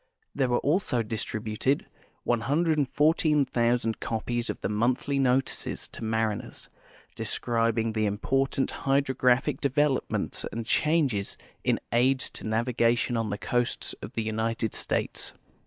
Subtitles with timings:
[0.33, 1.85] There were also distributed
[2.23, 6.69] 114,000 copies of tbe monthly notices to mai i ners,
[7.13, 14.13] describing the important hydrographic develoi)inents and changes in aids to navigation on tlie coasts of
[14.13, 15.33] the United States.